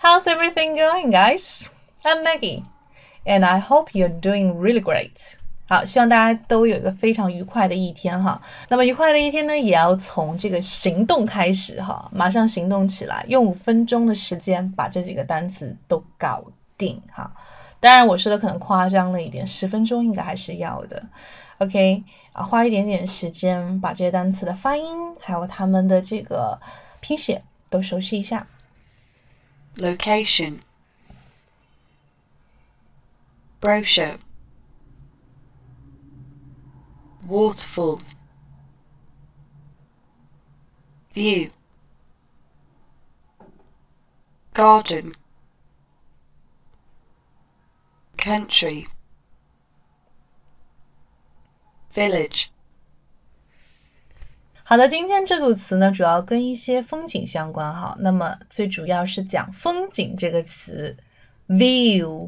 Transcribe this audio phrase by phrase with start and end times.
[0.00, 1.68] How's everything going, guys?
[2.04, 2.62] I'm Maggie,
[3.26, 5.34] and I hope you're doing really great.
[5.68, 8.40] 好，希望大家都有一个非常愉快的一天哈。
[8.68, 16.44] 那么愉快的一天呢，也要从这个行动开始哈，马上行动起来，用五分钟的时间把这几个单词都搞
[16.78, 17.28] 定哈。
[17.80, 21.02] 当然，我说的可能夸张了一点，十分钟应该还是要的。
[21.58, 24.86] OK 啊，花一点点时间把这些单词的发音
[25.18, 26.56] 还有它们的这个
[27.00, 28.46] 拼写都熟悉一下。
[29.78, 30.64] Location.
[33.60, 34.18] Brochure.
[37.24, 38.02] Waterfall.
[41.14, 41.50] View.
[44.52, 45.14] Garden.
[48.16, 48.88] Country.
[51.94, 52.37] Village
[54.70, 57.96] 好的，今天这组词呢，主要跟一些风景相关哈。
[58.00, 60.94] 那么最主要是讲风景这个词
[61.48, 62.20] ，view，view。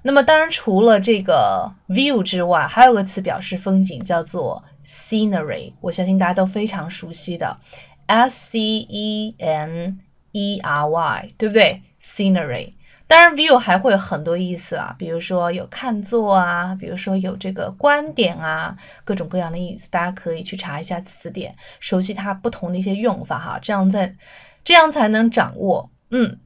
[0.00, 5.72] 那么当然，除了这个 view 之外，还有个词表示风景，叫做 scenery。
[5.80, 7.58] 我相信大家都非常熟悉的
[8.06, 9.98] ，s c e n
[10.30, 12.74] e r y，对不对？scenery。
[13.08, 24.14] 当然，view 还会有很多意思啊，比如说有看作啊，比如说有这个观点啊，各种各样的意思，大家可以去查一下词典，熟悉它不同的一些用法哈，这样在
[24.62, 26.38] 这样才能掌握，嗯。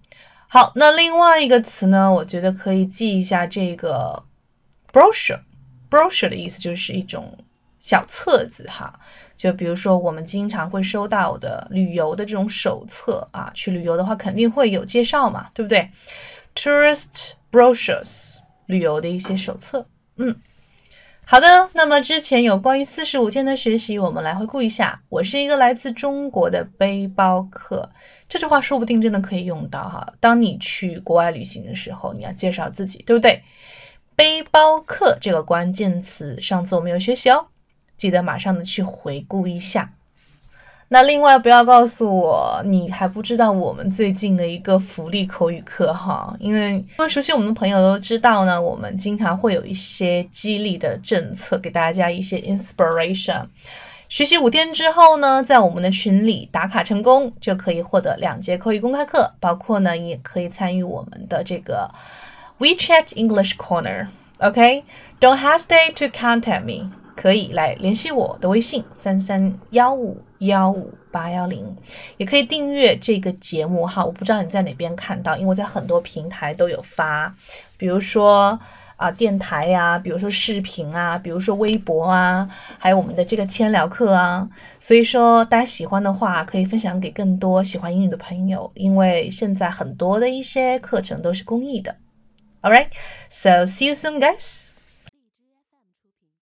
[0.47, 2.13] 好，那另外一个词呢？
[2.13, 4.23] 我觉得可以记一下这个
[4.93, 5.41] brochure。
[5.91, 7.35] brochure 的意思就是一种
[7.81, 9.01] 小册子哈，
[9.35, 15.91] 就比如说我们经常会收到的旅游的这种手册啊，去旅游的话肯定会有介绍嘛，对不对
[16.55, 18.37] ？tourist brochures，
[18.67, 19.87] 旅游的一些手册。
[20.17, 20.37] 嗯，
[21.25, 21.71] 好的。
[21.75, 25.03] 那么之前有关于四十五天的学习，我们来回顾一下。
[25.09, 27.91] 我是一个来自中国的背包客。
[28.29, 30.13] 这句话说不定真的可以用到哈。
[30.21, 33.43] 当你去国外旅行的时候，你要介绍自己，对不对？
[34.15, 37.47] 背包客这个关键词，上次我们有学习哦，
[37.97, 39.95] 记得马上的去回顾一下。
[40.93, 53.47] 那另外不要告诉我你还不知道我们最近的一个福利口语课哈，因为因为熟悉我们的朋友都知道呢，我们经常会有一些激励的政策，给大家一些 inspiration。
[54.11, 61.91] 学习五天之后呢，在我们的群里打卡成功，就可以获得两节口语公开课，包括呢，也可以参与我们的这个
[62.59, 64.09] WeChat English Corner。
[64.41, 71.77] OK，Don't hesitate to contact me，可以来联系我的微信三三幺五幺五八幺零，
[72.17, 74.05] 也可以订阅这个节目哈。
[74.05, 77.35] 我不知道你在哪边看到，因为我在很多平台都有发，
[77.77, 78.59] 比如说。
[78.99, 91.97] 啊，电台呀，比如说视频啊，比如说微博啊，还有我们的这个千聊课啊，所以说大家喜欢的话，可以分享给更多喜欢英语的朋友，因为现在很多的一些课程都是公益的。
[92.61, 92.87] All right,
[93.29, 94.72] so see you soon, guys.